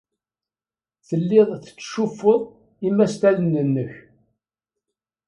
Telliḍ 1.07 1.49
tettcuffuḍ 1.63 2.41
imastalen-nnek. 2.87 3.93